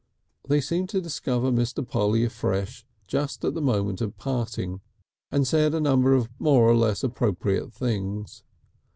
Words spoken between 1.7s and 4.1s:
Polly afresh just at the moment